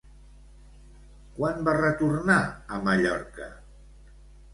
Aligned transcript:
Quan 1.35 1.61
va 1.67 1.75
retornar 1.77 2.37
a 2.47 2.81
Mallorca? 2.87 3.51